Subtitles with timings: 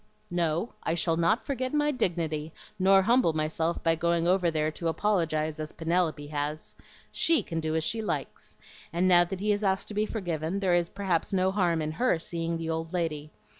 [0.31, 4.87] "No, I shall not forget my dignity nor humble myself by going over there to
[4.87, 6.73] apologize as Penelope has.
[7.11, 8.57] SHE can do as she likes;
[8.91, 11.91] and now that he has asked to be forgiven, there is perhaps no harm in
[11.91, 13.29] HER seeing the old lady.